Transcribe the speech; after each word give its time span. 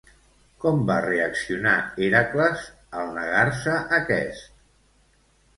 Com 0.61 0.79
va 0.91 0.95
reaccionar 1.05 1.75
Hèracles 2.07 2.63
al 3.03 3.13
negar-se 3.19 3.77
aquest? 3.99 4.53